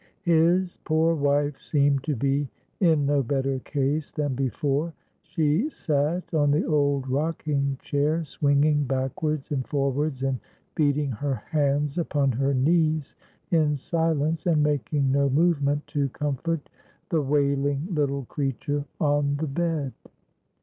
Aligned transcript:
His 0.23 0.77
poor 0.83 1.13
wife 1.13 1.61
seemed 1.61 2.03
to 2.05 2.15
be 2.15 2.49
in 2.79 3.05
no 3.05 3.21
better 3.21 3.59
case 3.59 4.11
than 4.11 4.33
before. 4.33 4.93
She 5.21 5.69
sat 5.69 6.33
on 6.33 6.49
the 6.49 6.65
old 6.65 7.07
rocking 7.07 7.77
chair, 7.83 8.25
swinging 8.25 8.85
backwards 8.85 9.51
and 9.51 9.63
forwards, 9.67 10.23
and 10.23 10.39
beating 10.73 11.11
her 11.11 11.35
hands 11.35 11.99
upon 11.99 12.31
her 12.31 12.55
knees 12.55 13.15
in 13.51 13.77
silence, 13.77 14.47
and 14.47 14.63
making 14.63 15.11
no 15.11 15.29
movement 15.29 15.85
to 15.93 16.09
comfort 16.09 16.67
the 17.09 17.21
wailing 17.21 17.87
little 17.91 18.25
creature 18.25 18.85
on 18.99 19.35
the 19.35 19.45
bed. 19.45 19.93